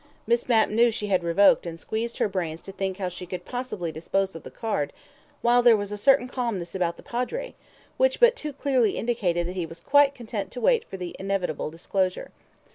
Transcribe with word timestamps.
Miss 0.25 0.49
Mapp 0.49 0.69
knew 0.71 0.89
she 0.89 1.09
had 1.09 1.23
revoked 1.23 1.67
and 1.67 1.79
squeezed 1.79 2.17
her 2.17 2.27
brains 2.27 2.59
to 2.61 2.71
think 2.71 2.97
how 2.97 3.07
she 3.07 3.27
could 3.27 3.45
possibly 3.45 3.91
dispose 3.91 4.33
of 4.35 4.41
the 4.41 4.49
card, 4.49 4.93
while 5.43 5.61
there 5.61 5.77
was 5.77 5.91
a 5.91 5.95
certain 5.95 6.27
calmness 6.27 6.73
about 6.73 6.97
the 6.97 7.03
Padre, 7.03 7.53
which 7.97 8.19
but 8.19 8.35
too 8.35 8.51
clearly 8.51 8.97
indicated 8.97 9.45
that 9.47 9.55
he 9.55 9.67
was 9.67 9.79
quite 9.79 10.15
content 10.15 10.49
to 10.53 10.59
wait 10.59 10.85
for 10.85 10.97
the 10.97 11.15
inevitable 11.19 11.69
disclosure. 11.69 12.31